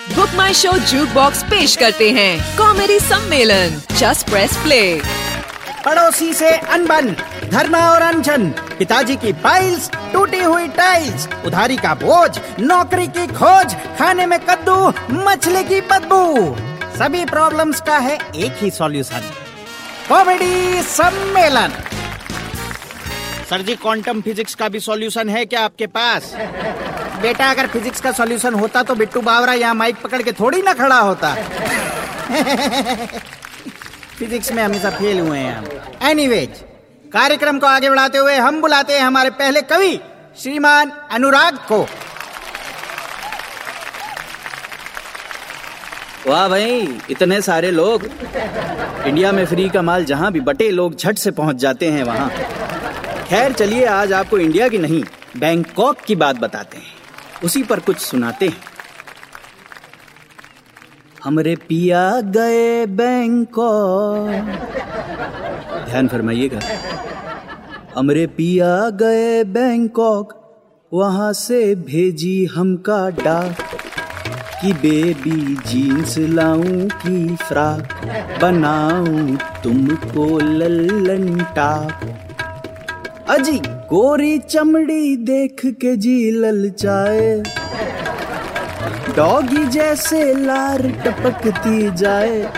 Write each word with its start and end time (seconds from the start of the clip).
Book 0.00 0.28
माई 0.34 0.54
show 0.54 0.70
juke 0.80 1.08
box 1.08 1.42
पेश 1.42 1.74
करते 1.76 2.10
हैं। 2.10 2.56
कॉमेडी 2.56 2.98
सम्मेलन। 3.00 3.80
जस्ट 3.96 4.30
प्रेस 4.30 4.56
प्ले 4.56 4.80
पड़ोसी 5.84 6.32
से 6.34 6.50
अनबन, 6.50 7.08
धरना 7.50 7.78
और 7.90 8.02
अनशन। 8.02 8.48
पिताजी 8.78 9.16
की 9.16 9.32
फाइल्स 9.42 9.90
टूटी 10.12 10.40
हुई 10.40 10.68
टाइल्स 10.68 11.28
उधारी 11.46 11.76
का 11.76 11.94
बोझ, 11.94 12.38
नौकरी 12.60 13.06
की 13.08 13.26
खोज, 13.26 13.74
खाने 13.98 14.26
में 14.26 14.38
कद्दू, 14.40 14.76
मछली 15.20 15.64
की 15.64 15.80
बदबू। 15.80 16.56
सभी 16.98 17.24
प्रॉब्लम्स 17.24 17.80
का 17.80 17.98
है 17.98 18.18
एक 18.36 18.62
ही 18.62 18.70
सॉल्यूशन 18.70 19.30
कॉमेडी 20.08 20.82
सम्मेलन। 20.82 21.82
सर 23.50 23.62
जी 23.62 23.74
क्वांटम 23.76 24.20
फिजिक्स 24.20 24.54
का 24.54 24.68
भी 24.68 24.80
सॉल्यूशन 24.80 25.28
है 25.28 25.44
क्या 25.46 25.60
आपके 25.60 25.86
पास? 25.86 26.34
बेटा, 27.22 27.50
अगर 27.50 27.66
फिजिक्स 27.68 28.00
का 28.00 28.12
सॉल्यूशन 28.12 28.54
होता 28.54 28.82
तो 28.82 28.94
बिट्टू 28.94 29.20
बावरा 29.22 29.52
यहाँ 29.54 29.74
माइक 29.74 29.96
पकड़ 30.02 30.22
के 30.22 30.32
थोड़ी 30.32 30.62
ना 30.62 30.72
खड़ा 30.74 30.98
होता। 30.98 31.34
फिजिक्स 34.18 34.52
में 34.52 34.62
हमेशा 34.62 34.90
फेल 34.90 35.20
हुए 35.20 35.38
हैं 35.38 35.54
हम। 35.56 35.64
एनीवेज 36.08 36.62
कार्यक्रम 37.12 37.58
को 37.58 37.66
आगे 37.66 37.90
बढ़ाते 37.90 38.18
हुए 38.18 38.36
हम 38.36 38.60
बुलाते 38.60 38.92
हैं 38.92 39.02
हमारे 39.02 39.30
पहले 39.32 39.62
कवि, 39.62 39.98
श्रीमान 40.42 40.90
अनुराग 41.10 41.56
को। 41.68 41.86
वाह 46.26 46.48
भाई, 46.48 47.00
इतने 47.10 47.40
सारे 47.42 47.70
लोग। 47.70 48.04
इंडिया 49.06 49.32
में 49.32 49.44
फ्री 49.46 49.68
का 49.68 49.82
माल 49.82 50.04
जहाँ 50.04 50.30
भी 50.32 50.40
बटे 50.42 50.70
लोग 50.70 50.96
झट 50.96 51.18
से 51.18 51.30
पहुँच 51.32 51.56
जाते 51.56 51.90
हैं 51.90 52.04
वहाँ। 52.04 52.28
खैर, 53.28 53.52
चलिए, 53.52 53.84
आज 53.86 54.12
आपको 54.12 54.38
इंडिया 54.38 54.68
की 54.68 54.78
नहीं, 54.78 55.02
बैंकॉक 55.36 56.00
की 56.00 56.16
बात 56.16 56.36
बताते 56.36 56.78
हैं। 56.78 56.98
उसी 57.44 57.62
पर 57.62 57.80
कुछ 57.80 57.96
सुनाते 57.96 58.48
हैं। 58.48 58.56
हमरे 61.24 61.56
पिया 61.56 62.20
गए 62.20 62.86
बैंकॉक। 62.86 64.44
ध्यान 65.88 66.08
फरमाइएगा। 66.08 66.60
हमरे 67.96 68.26
पिया 68.26 68.90
गए 68.90 69.44
बैंकॉक, 69.44 70.32
वहाँ 70.92 71.32
से 71.32 71.74
भेजी 71.74 72.44
हमका 72.44 73.10
डाक 73.10 73.56
कि 74.62 74.72
बेबी 74.72 75.56
जीन्स 75.66 76.18
लाऊं 76.18 76.88
की 76.88 77.36
फ्रॉक, 77.36 77.82
बनाऊँ 78.42 79.36
तुमको 79.62 80.38
लल्लन 80.38 81.44
टाप 81.56 82.00
अजी 83.30 83.60
गोरी 83.90 84.38
चमड़ी 84.38 85.16
देख 85.16 85.60
के 85.66 85.96
जी 85.96 86.30
ललचाए 86.30 87.42
डॉगी 89.16 89.64
जैसे 89.64 90.34
लार 90.34 90.82
टपकती 91.06 91.90
जाए। 91.94 92.52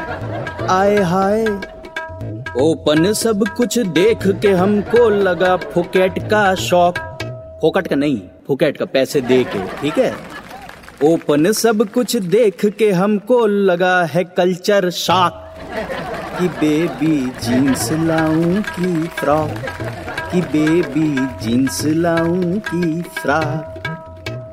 आए 0.71 0.97
हाय। 0.97 1.47
ओपन 2.61 3.13
सब 3.13 3.45
कुछ 3.57 3.79
देख 3.79 4.19
के 4.27 4.49
हमको 4.49 5.09
लगा 5.09 5.57
फुकेट 5.57 6.19
का 6.19 6.55
शौक। 6.55 6.99
फोकट 7.61 7.89
का 7.89 7.97
नहीं, 7.97 8.21
फुकेट 8.47 8.77
का 8.77 8.85
पैसे 8.85 9.21
दे 9.21 9.45
के, 9.45 9.63
ठीक 9.63 9.99
है? 9.99 10.15
ओपन 11.05 11.53
सब 11.53 11.89
कुछ 11.89 12.17
देख 12.17 12.67
के 12.67 12.91
हमको 12.91 13.47
लगा 13.47 14.05
है 14.05 14.25
कल्चर 14.25 14.91
शॉक। 14.91 15.49
कि 16.41 16.49
बेबी 16.49 17.33
जीन्स 17.43 17.93
लाऊं 17.93 18.63
की 18.63 19.05
फ्रॉक। 19.05 19.51
कि 20.33 20.41
बेबी 20.41 21.09
जींस 21.43 21.81
लाऊं 21.87 22.59
की 22.69 23.01
फ्रॉक 23.19 23.89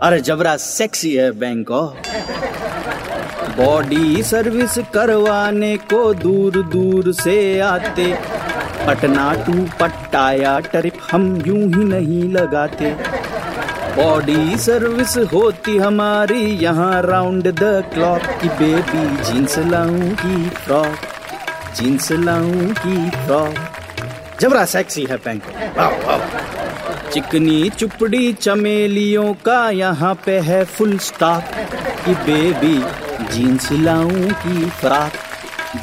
अरे 0.04 0.20
जबरा 0.22 0.56
सेक्सी 0.58 1.14
है 1.16 1.32
बैंकॉक 1.40 2.08
बॉडी 3.58 4.24
सर्विस 4.24 4.78
करवाने 4.94 5.76
को 5.94 6.14
दूर 6.14 6.62
दूर 6.74 7.12
से 7.14 7.38
आते। 7.60 8.08
पटना 8.88 9.32
टू 9.46 9.54
पट्टाया 9.80 10.60
ट्रिप 10.68 11.00
हम 11.12 11.26
यूँ 11.48 11.62
ही 11.74 11.84
नहीं 11.86 12.24
लगाते। 12.34 12.92
बॉडी 13.96 14.58
सर्विस 14.58 15.18
होती 15.34 15.78
हमारी 15.78 16.44
यहाँ 16.64 17.02
राउंड 17.02 17.52
द 17.54 17.74
क्लॉक 17.94 18.30
की 18.42 18.50
बेबी 18.60 19.08
जींस 19.24 19.58
लाऊं 19.68 20.10
की 20.22 20.50
फ्रॉक 20.50 21.08
जींस 21.76 22.12
लाऊं 22.12 22.74
की 22.80 23.10
फ्रॉक 23.10 23.79
जबरा 24.42 24.64
सेक्सी 24.66 25.04
है 25.10 25.16
बैंकॉक 25.26 25.78
वाह 25.78 25.90
वाह। 26.08 27.10
चिकनी 27.12 27.70
चुपड़ी 27.70 28.32
चमेलियों 28.34 29.34
का 29.46 29.60
यहाँ 29.70 30.14
पे 30.26 30.38
है 30.40 30.64
फुल 30.76 30.98
स्टॉक 31.08 31.44
की 32.06 32.14
बेबी 32.28 32.78
जीन्स 33.34 33.72
लाऊं 33.72 34.30
की 34.44 34.70
फ्रॉक 34.82 35.14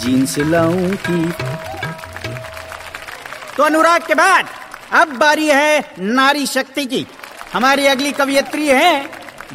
जीन्स 0.03 0.39
लाऊं 0.39 0.91
की 1.09 1.21
तो 3.56 3.62
अनुराग 3.65 4.06
के 4.06 4.15
बाद 4.15 4.47
अब 4.93 5.17
बारी 5.19 5.49
है 5.49 5.94
नारी 5.99 6.47
शक्ति 6.47 6.84
की। 6.87 7.06
हमारी 7.53 7.87
अगली 7.87 8.12
कवियत्री 8.12 8.67
है 8.69 8.91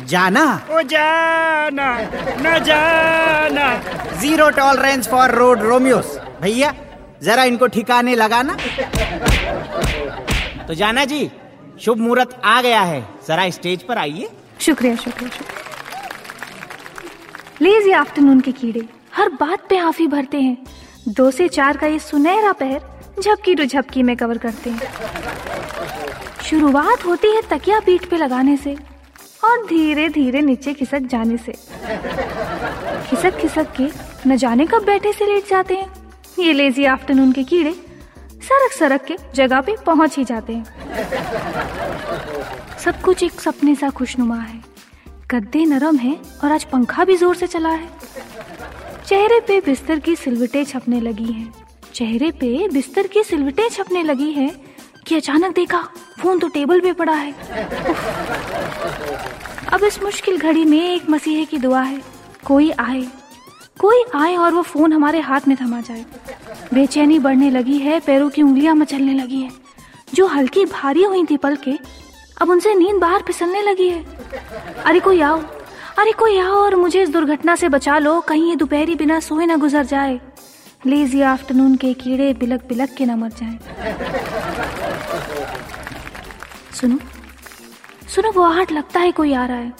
जाना। 0.08 0.46
ओ 0.72 0.82
जाना 0.92 1.90
न 2.42 2.58
जाना। 2.66 3.68
Zero 4.22 4.50
tolerance 4.52 5.08
for 5.08 5.32
road 5.36 5.62
Romeos 5.64 6.18
भैया 6.42 6.74
जरा 7.22 7.44
इनको 7.44 7.68
ठिकाने 7.68 8.16
लगाना। 8.16 8.58
तो 10.68 10.74
जाना 10.74 11.06
जी, 11.06 11.30
शुभ 11.82 11.98
मुहूर्त 11.98 12.40
आ 12.46 12.62
गया 12.62 12.82
है। 12.82 13.02
जरा 13.28 13.50
स्टेज 13.50 13.84
पर 13.84 13.98
आइए। 13.98 14.30
शुक्रिया 14.60 14.96
शुक्रिया 14.96 15.30
शुक्रिया। 15.30 15.60
लेजी 17.62 17.92
आफ्टरनून 17.92 18.40
के 18.40 18.52
कीड़े, 18.52 18.82
हर 19.16 19.30
बात 19.32 19.68
पे 19.70 19.78
हाफी 19.78 20.08
भरते 20.08 20.42
हैं। 20.42 20.58
दो 21.08 21.30
से 21.32 21.48
चार 21.48 21.78
का 21.78 21.88
ये 21.88 22.00
सुनहरा 22.00 22.52
पहर, 22.54 22.82
झपकी 23.22 23.56
टू 23.56 23.66
झपकी 23.66 24.04
में 24.04 24.16
कवर 24.18 24.38
करते 24.38 24.70
हैं। 24.70 24.92
शुरुआत 26.44 27.06
होती 27.06 27.36
है 27.36 27.42
तकिया 27.50 27.80
पीठ 27.80 28.06
पे 28.06 28.18
लगाने 28.18 28.58
से, 28.58 28.76
और 29.44 29.66
धीरे 29.66 30.10
धीरे 30.10 30.42
नीचे 30.42 30.74
खिसक 30.74 31.08
जाने 31.12 31.38
से। 31.38 31.52
खिसक 33.10 33.38
खिसक 33.38 33.74
के 33.80 33.90
न 34.30 34.36
जाने 34.38 34.66
कब 34.66 34.86
बैठे 34.86 35.14
से 35.14 35.26
लेट 35.26 35.50
जाते 35.50 35.76
हैं। 35.76 36.01
ये 36.42 36.54
लेजी 36.54 36.86
आफ्टरनून 36.86 37.32
के 37.32 37.44
कीड़े 37.44 37.72
सरक 38.44 38.72
सरक 38.72 39.04
के 39.06 39.16
जगह 39.36 39.62
पे 39.62 39.76
पहुँच 39.86 40.18
ही 40.18 40.24
जाते 40.24 40.54
हैं। 40.54 40.66
सब 42.78 43.02
कुछ 43.02 43.24
एक 43.24 43.40
सपने 43.42 43.76
सा 43.76 43.90
खुशनुमा 43.90 44.38
है। 44.38 44.60
गद्दे 45.32 45.66
नरम 45.66 45.98
है 45.98 46.16
और 46.44 46.52
आज 46.52 46.64
पंखा 46.64 47.04
भी 47.06 47.16
ज़ोर 47.18 47.36
से 47.36 47.48
चला 47.48 47.70
है। 47.70 47.90
चेहरे 49.06 49.40
पे 49.40 49.60
बिस्तर 49.62 50.00
की 50.00 50.16
सिलवटें 50.16 50.64
छपने 50.64 51.00
लगी 51.02 51.32
हैं। 51.32 51.54
चेहरे 51.94 52.32
पे 52.32 52.68
बिस्तर 52.74 53.08
की 53.08 53.24
सिलवटें 53.24 53.68
छपने 53.70 54.04
लगी 54.04 54.32
हैं 54.32 54.52
कि 55.08 55.16
अचानक 55.16 55.56
देखा, 55.56 55.82
फ़ोन 56.20 56.40
तो 56.40 56.48
टेबल 56.48 56.80
पे 56.80 56.94
पड़ा 56.94 57.14
है। 57.14 57.32
अब 59.74 59.84
इस 59.84 60.02
मुश्किल 60.04 60.38
घड़ी 60.38 60.66
में 60.66 60.80
एक 60.80 61.10
मसीहे 61.10 61.46
की 61.46 61.58
दुआ 61.58 61.82
है, 61.82 62.02
कोई 62.46 62.72
आए 62.72 63.08
कोई 63.80 64.04
आए 64.16 64.36
और 64.36 64.54
वो 64.54 64.62
फ़ोन 64.62 64.94
हमारे 64.94 65.20
हाथ 65.20 65.48
में 65.48 65.56
थमा 65.58 65.80
जाए। 65.82 66.06
बेचैनी 66.74 67.20
बढ़ने 67.20 67.50
लगी 67.50 67.78
है, 67.78 68.00
पैरों 68.00 68.30
की 68.30 68.42
उंगलियाँ 68.42 68.76
मचलने 68.76 69.14
लगी 69.14 69.42
है। 69.42 69.50
जो 70.14 70.28
हल्की 70.28 70.66
भारी 70.66 71.04
हुई 71.04 71.26
थी 71.26 71.38
पल 71.38 71.56
के, 71.56 71.78
अब 72.42 72.50
उनसे 72.50 72.74
नींद 72.76 72.96
बाहर 72.96 73.24
फिसलने 73.28 73.62
लगी 73.62 73.90
है। 73.90 74.04
अरे 74.86 75.00
कोई 75.00 75.22
आओ, 75.22 75.42
अरे 76.00 76.12
कोई 76.12 76.38
आओ 76.40 76.54
और 76.54 76.76
मुझे 76.76 77.02
इस 77.04 77.10
दुर्घटना 77.10 77.56
से 77.56 77.70
बचा 77.70 77.98
लो, 78.00 78.20
कहीं 78.22 78.50
ये 78.50 78.56
दोपहरी 78.56 78.96
बिना 78.96 79.20
सोए 79.20 79.46
ना 79.46 79.56
गुजर 79.56 79.86
जाए। 79.86 80.20
लेजी 80.86 81.22
आफ्टरनून 81.22 81.76
के 81.76 81.94
कीड़े 81.94 82.34
बिलक 82.34 82.64
बिलक 82.70 82.94
के 82.94 83.06
न 83.06 83.16
मर 83.16 83.30
जाए। 83.30 83.58
सुनो 86.74 86.98
सुनो, 88.10 88.32
वो 88.32 88.44
आहट 88.44 88.72
लगता 88.72 89.00
है 89.00 89.12
कोई 89.12 89.34
आ 89.34 89.46
रहा 89.46 89.58
है। 89.58 89.74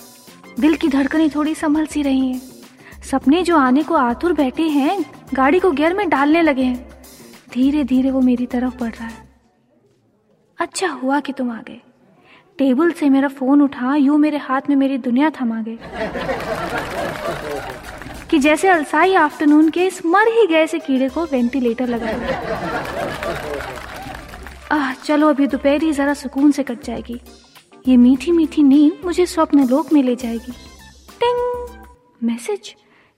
दिल 0.60 0.76
की 0.76 0.88
धड़कनें 0.88 1.30
थोड़ी 1.30 1.56
संभल 1.56 1.86
सी 1.86 2.02
रही 2.02 2.28
हैं। 2.32 2.51
सपने 3.04 3.44
जो 3.44 3.58
आने 3.58 3.84
को 3.84 3.96
आतुर 3.96 4.34
बैठे 4.34 4.64
हैं, 4.64 5.06
गाड़ी 5.34 5.60
को 5.60 5.72
गियर 5.72 5.94
में 5.94 6.10
डालने 6.10 6.42
लगे 6.42 6.64
हैं। 6.64 6.90
धीरे 7.54 7.84
धीरे 7.84 8.12
वो 8.12 8.22
मेरी 8.22 8.46
तरफ़ 8.46 8.78
बढ़ 8.78 8.92
रहा 8.92 9.08
है। 9.08 9.30
अच्छा 10.60 10.88
हुआ 10.88 11.20
कि 11.20 11.34
तुम 11.34 11.52
आ 11.52 11.62
गए। 11.62 11.82
टेबल 12.58 12.92
से 12.92 13.10
मेरा 13.10 13.28
फ़ोन 13.28 13.62
उठा, 13.62 13.96
यूँ 13.96 14.18
मेरे 14.18 14.38
हाथ 14.38 14.62
में 14.70 14.76
मेरी 14.76 14.98
दुनिया 14.98 15.30
थमा 15.30 15.62
गए। 15.62 15.78
कि 18.30 18.40
जैसे 18.40 18.68
अलसाई 18.70 19.14
आफ्टरनून 19.14 19.70
के 19.70 19.86
इस 19.86 20.06
मर 20.06 20.28
ही 20.28 20.48
गए 20.48 20.68
से 20.68 20.80
कीड़े 20.80 21.10
को 21.10 21.26
वेंटिलेटर 21.26 21.88
लगा 21.88 22.08
आह, 24.72 24.94
चलो 24.94 25.30
अभी 25.30 25.48
दोपहर 25.48 25.84
ही 25.84 25.92
जरा 25.92 26.14
सुकून 26.14 26.52
से 26.52 26.64
कट 26.64 26.84
जाएगी। 26.84 27.22
ये 27.88 27.98
मीठी 27.98 28.32
मीठी 28.32 28.64
नींद 28.64 29.06
मुझे 29.06 29.26
स्वप्न 29.26 29.70
लोक 29.70 29.94
में 29.94 30.04
ले 30.04 30.16
जाएगी। 30.16 30.52
टिंग! 31.20 31.68
मैसेज? 32.24 32.76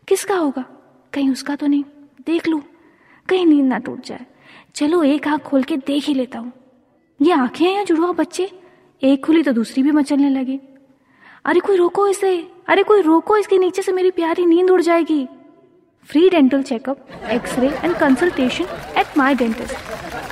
किसका 0.07 0.35
होगा? 0.35 0.65
कहीं 1.13 1.29
उसका 1.29 1.55
तो 1.55 1.67
नहीं। 1.67 1.83
देख 2.25 2.47
लूँ। 2.47 2.61
कहीं 3.29 3.45
नींद 3.45 3.65
ना 3.65 3.77
टूट 3.77 4.05
जाए। 4.05 4.25
चलो, 4.75 5.03
एक 5.03 5.27
आँख 5.27 5.41
खोल 5.41 5.63
के 5.63 5.77
देख 5.77 6.05
ही 6.05 6.13
लेता 6.13 6.39
हूँ। 6.39 6.51
ये 7.21 7.31
आँखें 7.31 7.65
हैं 7.65 7.75
या 7.75 7.83
जुड़वा 7.83 8.11
बच्चे? 8.11 8.51
एक 9.03 9.25
खुली 9.25 9.43
तो 9.43 9.51
दूसरी 9.51 9.83
भी 9.83 9.91
मचलने 9.91 10.29
लगी। 10.29 10.59
अरे, 11.45 11.59
कोई 11.59 11.77
रोको 11.77 12.07
इसे। 12.07 12.49
अरे, 12.67 12.83
कोई 12.83 13.01
रोको 13.01 13.37
इसके 13.37 13.57
नीचे 13.57 13.81
से 13.81 13.91
मेरी 13.91 14.11
प्यारी 14.11 14.45
नींद 14.45 14.69
उड़ 14.69 14.81
जाएगी। 14.81 15.27
Free 16.09 16.29
dental 16.29 16.63
checkup 16.63 17.07
X ray 17.31 17.67
and 17.67 17.95
consultation 17.95 18.63
at 18.97 19.17
my 19.17 19.35
dentist 19.35 19.73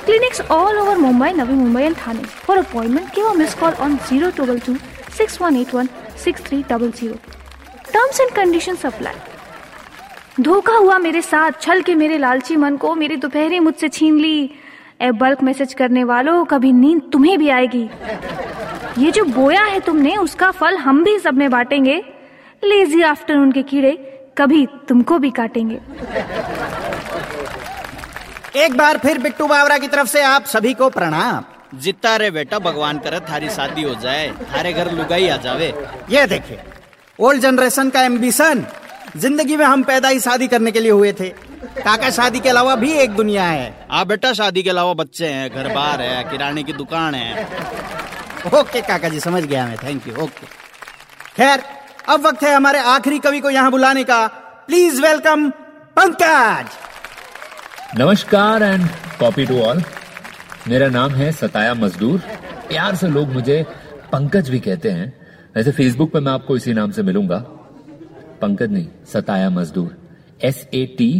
clinics 0.04 0.40
all 0.40 0.78
over 0.78 0.98
Mumbai 0.98 1.32
Navi 1.32 1.54
Mumbai 1.54 1.82
and 1.82 1.96
Thane 1.96 2.22
for 2.22 2.58
appointment 2.58 3.14
give 3.14 3.26
a 3.26 3.32
miss 3.32 3.54
call 3.54 3.72
on 3.72 3.96
zero 3.96 4.30
two 4.30 4.74
six 5.16 5.42
one 5.42 5.56
eight 5.56 5.74
one 5.74 5.88
six 6.24 6.42
three 6.42 6.62
double 6.62 6.90
zero 6.90 7.14
terms 7.92 8.20
and 8.20 8.30
condition 8.30 8.76
apply 8.84 9.31
धोखा 10.40 10.74
हुआ 10.74 10.96
मेरे 10.98 11.20
साथ 11.22 11.60
छल 11.60 11.80
के 11.82 11.94
मेरे 11.94 12.18
लालची 12.18 12.54
मन 12.56 12.76
को 12.76 12.94
मेरी 12.94 13.16
दोपहरी 13.16 13.58
मुझसे 13.60 13.88
छीन 13.88 14.18
ली। 14.20 14.50
ए 15.00 15.10
बल्क 15.12 15.42
मैसेज 15.42 15.74
करने 15.74 16.04
वालों 16.04 16.44
कभी 16.44 16.72
नींद 16.72 17.02
तुम्हें 17.12 17.38
भी 17.38 17.48
आएगी। 17.48 17.88
ये 18.98 19.10
जो 19.10 19.24
बोया 19.24 19.64
है 19.64 19.80
तुमने 19.80 20.16
उसका 20.16 20.50
फल 20.50 20.76
हम 20.76 21.02
भी 21.04 21.18
सब 21.18 21.34
में 21.34 21.50
बांटेंगे। 21.50 21.96
लेजी 22.64 23.02
आफ्टरनून 23.02 23.52
के 23.52 23.62
कीड़े 23.62 23.92
कभी 24.38 24.66
तुमको 24.88 25.18
भी 25.18 25.30
काटेंगे। 25.30 25.80
एक 28.56 28.76
बार 28.76 28.98
फिर 28.98 29.18
बिट्टू 29.18 29.46
बावरा 29.46 29.78
की 29.78 29.88
तरफ़ 29.88 30.08
से 30.08 30.22
आप 30.24 30.44
सभी 30.46 30.74
को 30.74 30.88
प्रणाम। 30.90 31.44
जितना 31.78 32.16
रे 32.16 32.30
बेटा 32.30 32.58
भगवान 32.60 32.98
करे 32.98 33.20
थारी 33.30 33.48
शादी 33.50 33.82
हो 33.82 33.94
जाए 33.94 34.30
थारे 34.52 34.72
घर 34.72 34.92
लुगाई 34.92 35.28
आ 35.28 35.36
जावे। 35.36 35.74
ये 36.10 36.26
देखिए 36.26 36.58
ओल्ड 37.18 37.40
जनरेशन 37.40 37.90
का 37.90 38.02
एम्बिशन 38.02 38.64
ज़िंदगी 39.16 39.56
में 39.56 39.64
हम 39.64 39.82
पैदा 39.82 40.08
ही 40.08 40.20
शादी 40.20 40.46
करने 40.48 40.70
के 40.72 40.80
लिए 40.80 40.90
हुए 40.90 41.12
थे। 41.12 41.28
काका 41.78 42.10
शादी 42.10 42.40
के 42.40 42.48
अलावा 42.48 42.74
भी 42.76 42.92
एक 42.92 43.10
दुनिया 43.16 43.44
है। 43.44 43.86
आ 43.90 44.04
बेटा 44.04 44.32
शादी 44.32 44.62
के 44.62 44.70
अलावा 44.70 44.94
बच्चे 44.94 45.26
हैं 45.26 45.50
घर 45.50 45.68
बार 45.74 46.00
है 46.00 46.22
किराने 46.30 46.62
की 46.62 46.72
दुकान 46.72 47.14
है। 47.14 47.44
ओके 48.54 48.80
काका 48.80 49.08
जी 49.08 49.20
समझ 49.20 49.44
गया 49.44 49.66
मैं। 49.66 49.76
Thank 49.76 50.08
you 50.08 50.14
okay. 50.14 50.46
खैर 51.36 51.62
अब 52.08 52.26
वक्त 52.26 52.42
है 52.44 52.54
हमारे 52.54 52.78
आखिरी 52.78 53.18
कवि 53.18 53.40
को 53.40 53.50
यहाँ 53.50 53.70
बुलाने 53.70 54.04
का। 54.04 54.26
Please 54.66 55.00
welcome 55.02 55.48
Pankaj. 55.96 56.66
नमस्कार 58.00 58.62
एंड 58.62 58.88
कॉपी 59.20 59.46
टू 59.46 59.62
ऑल 59.62 59.82
मेरा 60.68 60.88
नाम 60.88 61.14
है 61.14 61.32
सताया 61.32 61.74
मजदूर। 61.74 62.18
प्यार 62.68 62.96
से 62.96 63.08
लोग 63.08 63.32
मुझे 63.32 63.62
पंकज 64.12 64.48
भी 64.50 64.60
कहते 64.60 64.90
हैं। 64.90 65.12
वैसे 65.56 65.70
फेसबुक 65.72 66.12
पे 66.12 66.20
मैं 66.20 66.32
आपको 66.32 66.56
इसी 66.56 66.72
नाम 66.72 66.90
से 66.90 67.02
मिलूँगा। 67.02 67.44
पंकज 68.42 68.72
नहीं, 68.72 68.86
सताया 69.12 69.50
मजदूर। 69.50 69.96
S 70.40 70.66
A 70.74 70.84
T 70.98 71.10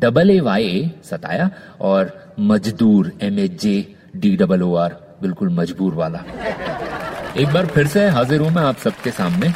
double 0.00 0.30
A 0.30 0.38
Y 0.40 0.64
A 0.66 0.90
सताया, 1.04 1.50
और 1.80 2.34
मजदूर 2.40 3.12
M 3.22 3.38
A 3.38 3.48
J 3.56 3.74
D 4.16 4.36
double 4.36 4.62
O 4.62 4.74
R 4.76 4.96
बिल्कुल 5.22 5.50
मजबूर 5.54 5.94
वाला। 5.94 6.24
एक 7.36 7.48
बार 7.48 7.66
फिर 7.66 7.86
से 7.86 8.08
हाजिर 8.10 8.40
हूँ 8.40 8.50
मैं 8.50 8.62
आप 8.62 8.76
सबके 8.78 9.10
सामने। 9.10 9.52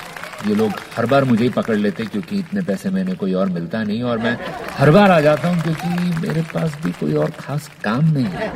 ये 0.47 0.55
लोग 0.55 0.73
हर 0.97 1.07
बार 1.07 1.25
मुझे 1.25 1.43
ही 1.45 1.51
पकड़ 1.51 1.77
लेते 1.77 2.05
क्योंकि 2.05 2.39
इतने 2.39 2.61
पैसे 2.63 2.91
मैंने 2.91 3.15
कोई 3.15 3.33
और 3.35 3.49
मिलता 3.51 3.83
नहीं, 3.83 4.03
और 4.03 4.19
मैं 4.19 4.37
हर 4.73 4.91
बार 4.91 5.11
आ 5.11 5.21
जाता 5.21 5.49
हूँ, 5.49 5.63
क्योंकि 5.63 6.27
मेरे 6.27 6.43
पास 6.55 6.77
भी 6.85 6.93
कोई 6.93 7.15
और 7.15 7.31
खास 7.39 7.69
काम 7.85 8.13
नहीं 8.13 8.27
है। 8.27 8.53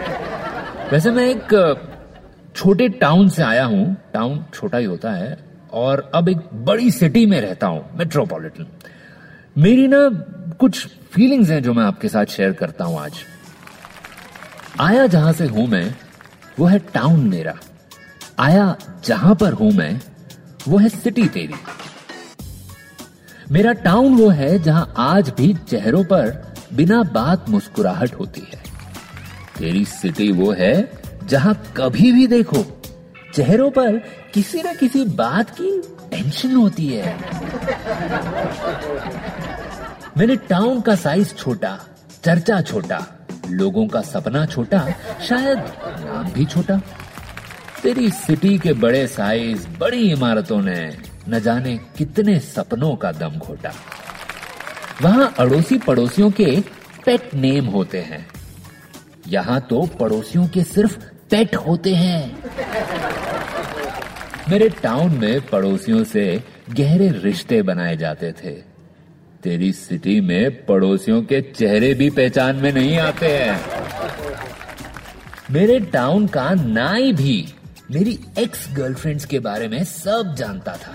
वैसे 0.92 1.10
मैं 1.10 1.26
एक 1.26 1.54
छोटे 2.56 2.88
टाउन 3.00 3.28
से 3.28 3.42
आया 3.42 3.64
हूँ। 3.64 3.96
टाउन 4.14 4.44
छोटा 4.54 4.78
ही 4.78 4.84
होता 4.84 5.10
है 5.10 5.36
और 5.72 6.10
अब 6.14 6.28
एक 6.28 6.38
बड़ी 6.54 6.90
सिटी 6.90 7.26
में 7.26 7.40
रहता 7.40 7.66
हूँ 7.66 7.98
मेट्रोपॉलिटन 7.98 8.66
मेरी 9.58 9.88
ना 9.88 10.08
कुछ 10.60 10.86
फीलिंग्स 10.86 11.50
हैं 11.50 11.62
जो 11.62 11.74
मैं 11.74 11.84
आपके 11.84 12.08
साथ 12.08 12.26
शेयर 12.26 12.52
करता 12.52 12.84
हूँ 12.84 13.00
आज। 13.00 13.12
आया 14.80 15.06
जहाँ 15.06 15.32
से 15.32 15.46
हूँ 15.46 15.66
मैं, 15.66 15.94
वो 16.58 16.66
है 16.66 16.78
टाउन 16.78 17.20
मेरा। 17.20 17.54
आया 18.38 18.76
जहाँ 19.04 19.34
पर 19.34 19.52
हूँ 19.52 19.72
मैं, 19.72 20.00
वो 20.68 20.78
है 20.78 20.88
सिटी 20.88 21.28
तेरी। 21.28 21.54
मेरा 23.50 23.72
टाउन 23.72 24.14
वो 24.14 24.28
है 24.28 24.58
जहाँ 24.58 24.94
आज 24.96 25.30
भी 25.30 25.54
चेहरों 25.54 26.04
पर 26.04 26.54
बिना 26.72 27.02
बात 27.02 27.48
मुस्कुराहट 27.48 28.14
होती 28.14 28.40
है। 28.40 28.62
तेरी 29.58 29.84
सिटी 29.84 30.32
वो 30.32 30.52
है 30.52 30.92
जहाँ 31.24 31.62
कभी 31.76 32.12
भी 32.12 32.26
देखो 32.26 32.79
चेहरों 33.34 33.70
पर 33.70 33.96
किसी 34.34 34.62
न 34.62 34.74
किसी 34.74 35.04
बात 35.04 35.50
की 35.50 35.70
टेंशन 36.10 36.54
होती 36.56 36.86
है। 36.88 37.16
मेरे 40.16 40.36
टाउन 40.36 40.80
का 40.80 40.94
साइज़ 40.94 41.34
छोटा, 41.34 41.78
चर्चा 42.24 42.60
छोटा, 42.60 43.06
लोगों 43.50 43.86
का 43.86 44.00
सपना 44.00 44.46
छोटा, 44.46 44.86
शायद 45.28 45.58
नाम 46.04 46.32
भी 46.32 46.44
छोटा। 46.44 46.80
तेरी 47.82 48.10
सिटी 48.10 48.58
के 48.58 48.72
बड़े 48.72 49.06
साइज़ 49.06 49.68
बड़ी 49.78 50.10
इमारतों 50.12 50.60
ने 50.62 50.96
न 51.28 51.40
जाने 51.40 51.76
कितने 51.98 52.38
सपनों 52.40 52.96
का 52.96 53.12
दम 53.12 53.38
घोटा। 53.38 53.72
वहाँ 55.02 55.34
अड़ोसी 55.38 55.78
पड़ोसियों 55.78 56.30
के 56.30 56.64
पेट 57.06 57.34
नेम 57.34 57.66
होते 57.66 58.00
हैं। 58.00 58.26
यहाँ 59.28 59.60
तो 59.60 59.86
पड़ोसियों 60.00 60.46
के 60.48 60.62
सिर्फ़ 60.62 60.98
पेट 61.30 61.54
होते 61.56 61.94
हैं। 61.94 62.42
मेरे 64.50 64.68
टाउन 64.68 65.12
में 65.12 65.46
पड़ोसियों 65.46 66.04
से 66.04 66.44
गहरे 66.70 67.08
रिश्ते 67.08 67.62
बनाए 67.62 67.96
जाते 67.96 68.32
थे। 68.32 68.50
तेरी 69.42 69.72
सिटी 69.72 70.20
में 70.20 70.66
पड़ोसियों 70.66 71.22
के 71.22 71.40
चेहरे 71.40 71.94
भी 71.94 72.10
पहचान 72.10 72.56
में 72.56 72.72
नहीं 72.72 72.98
आते 72.98 73.26
हैं। 73.26 73.60
मेरे 75.50 75.80
टाउन 75.80 76.26
का 76.26 76.54
नाई 76.54 77.12
भी 77.12 77.54
मेरी 77.90 78.18
एक्स 78.38 78.66
गर्लफ्रेंड्स 78.76 79.24
के 79.24 79.38
बारे 79.38 79.68
में 79.68 79.84
सब 79.84 80.34
जानता 80.38 80.76
था। 80.76 80.92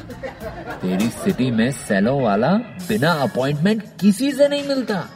तेरी 0.75 1.09
सिटी 1.09 1.51
में 1.51 1.71
सैलों 1.71 2.21
वाला 2.21 2.53
बिना 2.87 3.11
अपॉइंटमेंट 3.11 3.83
किसी 4.01 4.31
से 4.31 4.47
नहीं 4.47 4.67
मिलता। 4.67 5.09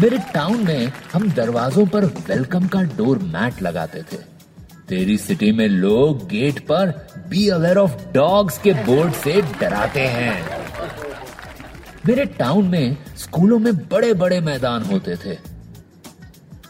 मेरे 0.00 0.18
टाउन 0.18 0.64
में 0.66 0.92
हम 1.12 1.30
दरवाजों 1.32 1.86
पर 1.86 2.04
वेलकम 2.04 2.66
का 2.66 2.82
डोर 2.82 3.18
मैट 3.18 3.62
लगाते 3.62 4.02
थे। 4.02 4.37
तेरी 4.88 5.16
सिटी 5.16 5.52
में 5.52 5.68
लोग 5.68 6.28
गेट 6.28 6.60
पर 6.60 7.08
बी 7.28 7.48
अवेयर 7.48 7.78
ऑफ़ 7.78 8.12
डॉग्स 8.12 8.58
के 8.58 8.72
बोर्ड 8.72 9.12
से 9.12 9.42
डराते 9.42 10.00
हैं। 10.00 10.58
मेरे 12.06 12.24
टाउन 12.24 12.68
में, 12.68 12.96
स्कूलों 13.16 13.58
में 13.58 13.76
बड़े 13.76 14.14
बड़े 14.14 14.40
मैदान 14.40 14.82
होते 14.82 15.16
थे। 15.16 15.34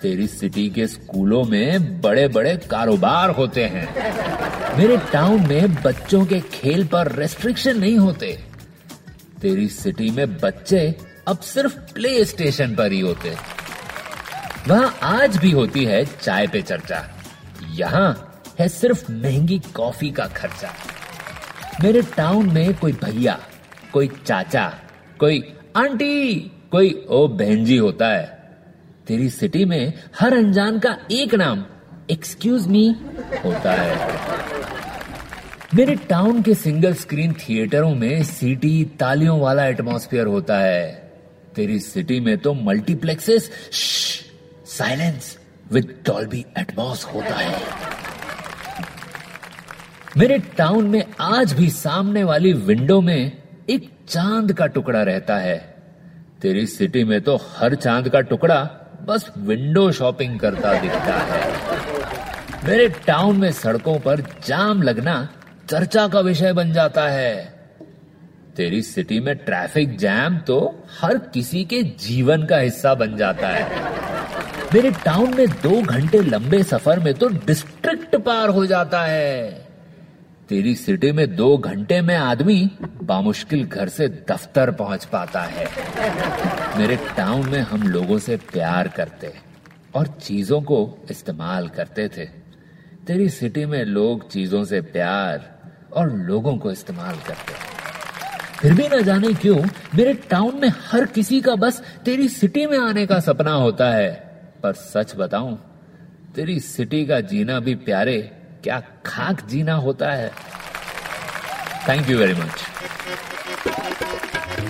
तेरी 0.02 0.26
सिटी 0.26 0.70
के 0.70 0.86
स्कूलों 0.86 1.44
में 1.44 2.00
बड़े 2.00 2.28
बड़े 2.28 2.56
कारोबार 2.56 3.30
होते 3.30 3.64
हैं। 3.64 3.94
मेरे 4.78 4.96
टाउन 4.96 5.46
में 5.46 5.74
बच्चों 5.74 6.26
के 6.26 6.40
खेल 6.40 6.86
पर 6.86 7.12
रेस्ट्रिक्शन 7.12 7.78
नहीं 7.78 7.98
होते। 7.98 8.44
तेरी 9.42 9.68
सिटी 9.68 10.10
में 10.10 10.36
बच्चे 10.36 10.94
अब 11.28 11.38
सिर्फ़ 11.38 11.78
प्ले 11.78 12.24
स्टेशन 12.24 12.74
पर 12.74 12.92
ही 12.92 13.00
होते। 13.00 13.36
वहाँ 14.68 14.98
आज 15.02 15.36
भी 15.36 15.50
होती 15.50 15.84
है 15.84 16.04
चाय 16.04 16.46
पे 16.46 16.62
चर्चा। 16.62 17.14
यहाँ 17.78 18.42
है 18.58 18.68
सिर्फ़ 18.68 19.12
महँगी 19.12 19.58
कॉफ़ी 19.58 20.10
का 20.10 20.26
खर्चा। 20.26 20.72
मेरे 21.82 22.02
टाउन 22.16 22.50
में 22.52 22.74
कोई 22.74 22.92
भैया, 22.92 23.38
कोई 23.92 24.08
चाचा, 24.26 24.68
कोई 25.20 25.54
आंटी, 25.76 26.34
कोई 26.72 27.06
ओ 27.08 27.26
बहन 27.28 27.64
जी 27.64 27.76
होता 27.76 28.08
है। 28.08 28.26
तेरी 29.06 29.28
सिटी 29.30 29.64
में 29.64 29.92
हर 30.20 30.36
अनजान 30.36 30.78
का 30.78 30.96
एक 31.10 31.34
नाम 31.34 31.64
एक्सक्यूज 32.10 32.66
मी 32.66 32.86
होता 33.44 33.72
है। 33.72 34.18
मेरे 35.74 35.94
टाउन 35.94 36.42
के 36.42 36.54
सिंगल 36.54 36.94
स्क्रीन 36.94 37.32
थिएटरों 37.32 37.94
में 37.94 38.22
सीटी 38.24 38.84
तालियों 38.84 39.40
वाला 39.40 39.66
एटमॉस्फेयर 39.66 40.26
होता 40.26 40.58
है। 40.58 41.12
तेरी 41.56 41.78
सिटी 41.78 42.20
में 42.20 42.38
तो 42.38 42.54
multiplexes 42.54 43.50
silence 44.66 45.38
with 45.72 45.94
Dolby 46.06 46.44
Atmos 46.58 47.04
होता 47.04 47.34
है। 47.34 47.60
मेरे 50.16 50.38
टाउन 50.38 50.86
में 50.86 51.04
आज 51.20 51.52
भी 51.52 51.70
सामने 51.70 52.24
वाली 52.24 52.52
विंडो 52.52 53.00
में 53.00 53.42
एक 53.70 53.90
चाँद 54.08 54.52
का 54.52 54.66
टुकड़ा 54.66 55.02
रहता 55.02 55.36
है। 55.36 55.58
तेरी 56.42 56.66
सिटी 56.66 57.04
में 57.04 57.20
तो 57.20 57.36
हर 57.56 57.74
चाँद 57.74 58.08
का 58.08 58.20
टुकड़ा 58.20 58.62
बस 59.02 59.30
विंडो 59.38 59.92
शॉपिंग 59.92 60.40
करता 60.40 60.80
दिखता 60.80 61.14
है। 61.14 61.42
मेरे 62.64 62.88
टाउन 63.06 63.36
में 63.36 63.52
सड़कों 63.52 63.98
पर 63.98 64.20
जाम 64.46 64.82
लगना 64.82 65.28
चर्चा 65.70 66.08
का 66.08 66.20
विषय 66.20 66.52
बन 66.52 66.72
जाता 66.72 67.08
है। 67.08 67.34
तेरी 68.56 68.82
सिटी 68.82 69.20
में 69.20 69.36
ट्रैफ़िक 69.36 69.96
जैम 69.98 70.38
तो 70.38 70.86
हर 71.00 71.18
किसी 71.18 71.64
के 71.64 71.82
जीवन 71.82 72.46
का 72.46 72.58
हिस्सा 72.58 72.94
बन 72.94 73.16
जाता 73.16 73.48
है। 73.48 73.97
मेरे 74.74 74.90
टाउन 74.90 75.34
में 75.34 75.48
दो 75.48 75.80
घंटे 75.82 76.18
लंबे 76.20 76.62
सफ़र 76.62 76.98
में 77.00 77.14
तो 77.14 77.28
डिस्ट्रिक्ट 77.28 78.16
पार 78.16 78.48
हो 78.48 78.64
जाता 78.66 79.02
है। 79.02 79.48
तेरी 80.48 80.74
सिटी 80.74 81.12
में 81.12 81.36
दो 81.36 81.56
घंटे 81.58 82.00
में 82.00 82.14
आदमी 82.16 82.70
बामुश्किल 83.02 83.64
घर 83.64 83.88
से 83.88 84.08
दफ्तर 84.08 84.70
पहुँच 84.70 85.04
पाता 85.04 85.40
है। 85.42 85.66
मेरे 86.78 86.96
टाउन 87.16 87.48
में 87.48 87.60
हम 87.60 87.82
लोगों 87.82 88.18
से 88.18 88.36
प्यार 88.36 88.88
करते 88.88 89.32
और 89.94 90.06
चीज़ों 90.06 90.60
को 90.62 91.06
इस्तेमाल 91.10 91.68
करते 91.68 92.08
थे। 92.08 92.24
तेरी 93.06 93.28
सिटी 93.28 93.64
में 93.66 93.84
लोग 93.84 94.30
चीज़ों 94.30 94.64
से 94.64 94.80
प्यार 94.80 95.50
और 95.92 96.12
लोगों 96.12 96.56
को 96.58 96.72
इस्तेमाल 96.72 97.16
करते। 97.26 97.54
फिर 98.58 98.74
भी 98.74 98.88
न 98.88 99.02
जाने 99.02 99.32
क्यों, 99.32 99.58
मेरे 99.94 100.14
टाउन 100.30 100.60
में 100.62 100.72
हर 100.90 101.04
किसी 101.06 101.40
का 101.40 101.54
बस 101.56 101.82
तेरी 102.04 102.28
सिटी 102.28 102.66
में 102.66 102.78
आने 102.78 103.06
का 103.06 103.20
सपना 103.20 103.52
होता 103.52 103.90
है। 103.90 104.27
पर 104.62 104.72
सच 104.74 105.14
बताऊँ, 105.16 105.56
तेरी 106.34 106.58
सिटी 106.60 107.04
का 107.06 107.20
जीना 107.22 107.58
भी 107.60 107.74
प्यारे, 107.84 108.18
क्या 108.64 108.80
खाक 109.06 109.46
जीना 109.48 109.74
होता 109.76 110.10
है। 110.12 110.30
थैंक 111.88 112.10
यू 112.10 112.18
वेरी 112.18 112.34
मच 112.34 112.64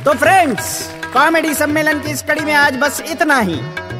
तो 0.05 0.13
फ्रेंड्स 0.15 0.69
कॉमेडी 1.13 1.55
सम्मेलन 1.55 2.01
की 2.01 2.11
इस 2.11 2.23
कड़ी 2.23 2.41
में 2.41 2.53
आज 2.55 2.77
बस 2.77 3.01
इतना 3.03 3.39
ही। 3.39 3.59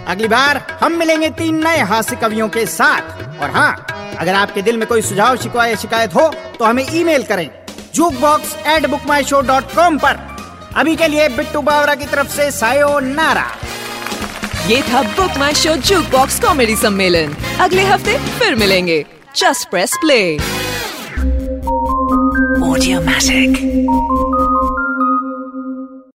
अगली 0.09 0.29
बार 0.29 0.57
हम 0.83 0.93
मिलेंगे 0.99 1.31
तीन 1.39 1.63
नए 1.65 1.81
हास्य 1.85 2.17
कवियों 2.17 2.49
के 2.49 2.65
साथ। 2.69 3.41
और 3.41 3.51
हाँ 3.51 3.87
अगर 4.19 4.35
आपके 4.35 4.63
दिल 4.63 4.77
में 4.77 4.87
कोई 4.89 5.03
सुझाव 5.03 5.37
शिकवा 5.37 5.67
या 5.67 5.75
शिकायत 5.77 6.15
हो 6.15 6.29
तो 6.59 6.65
हमें 6.65 6.87
ईमेल 6.91 7.23
करें 7.25 7.49
jukebox 8.21 8.55
at 8.69 8.87
book 8.87 9.07
my 9.07 9.25
show 9.25 9.41
dot 9.43 9.75
com 9.75 9.99
पर। 9.99 10.19
अभी 10.77 10.97
के 10.97 11.09
लिए 11.09 11.29
बिट्टू 11.37 11.63
बावरा 11.63 11.95
की 11.95 12.07
तरफ़ 12.07 12.29
से 12.31 12.51
सायो 12.51 12.99
नारा। 13.01 13.47
ये 14.69 14.83
था 14.83 15.03
book 15.03 15.39
my 15.39 15.55
show 15.55 15.75
jukebox 16.05 16.41
comedy 16.41 16.77
सम्मेलन। 16.77 17.35
अगले 17.61 17.83
हफ़्ते 17.83 18.17
फिर 18.39 18.55
मिलेंगे। 18.55 19.05
Just 19.37 19.71
press 19.71 19.93
play 20.01 20.39
Audiomatic. 22.69 23.57